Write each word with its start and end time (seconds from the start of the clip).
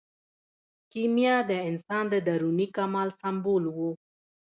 کیمیا 0.91 1.35
د 1.49 1.51
انسان 1.69 2.03
د 2.09 2.15
دروني 2.27 2.67
کمال 2.77 3.09
سمبول 3.21 3.63
و. 3.75 3.77